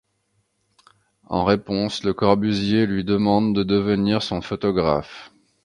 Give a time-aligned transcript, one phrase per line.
[1.29, 5.31] En réponse, Le Corbusier lui demande de devenir son photographe.